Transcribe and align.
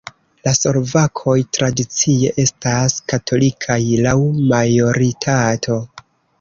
La 0.45 0.51
slovakoj 0.59 1.35
tradicie 1.57 2.33
estas 2.45 2.97
katolikaj 3.13 3.79
laŭ 4.09 4.17
majoritato. 4.55 5.81